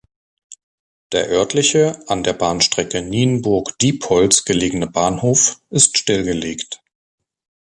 [1.11, 6.81] Der örtliche, an der Bahnstrecke Nienburg–Diepholz gelegene Bahnhof ist stillgelegt.